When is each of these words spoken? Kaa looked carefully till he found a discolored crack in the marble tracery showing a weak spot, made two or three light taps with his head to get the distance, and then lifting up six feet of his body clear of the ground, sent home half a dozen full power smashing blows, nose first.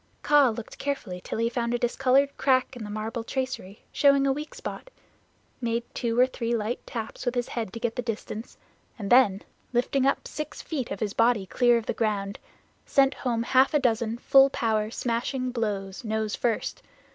Kaa 0.23 0.49
looked 0.49 0.79
carefully 0.79 1.21
till 1.23 1.37
he 1.37 1.47
found 1.47 1.75
a 1.75 1.77
discolored 1.77 2.35
crack 2.35 2.75
in 2.75 2.83
the 2.83 2.89
marble 2.89 3.23
tracery 3.23 3.83
showing 3.91 4.25
a 4.25 4.31
weak 4.33 4.55
spot, 4.55 4.89
made 5.61 5.83
two 5.93 6.19
or 6.19 6.25
three 6.25 6.55
light 6.55 6.83
taps 6.87 7.23
with 7.23 7.35
his 7.35 7.49
head 7.49 7.71
to 7.71 7.79
get 7.79 7.95
the 7.95 8.01
distance, 8.01 8.57
and 8.97 9.11
then 9.11 9.43
lifting 9.73 10.07
up 10.07 10.27
six 10.27 10.59
feet 10.59 10.89
of 10.89 11.01
his 11.01 11.13
body 11.13 11.45
clear 11.45 11.77
of 11.77 11.85
the 11.85 11.93
ground, 11.93 12.39
sent 12.83 13.13
home 13.13 13.43
half 13.43 13.75
a 13.75 13.79
dozen 13.79 14.17
full 14.17 14.49
power 14.49 14.89
smashing 14.89 15.51
blows, 15.51 16.03
nose 16.03 16.35
first. 16.35 16.81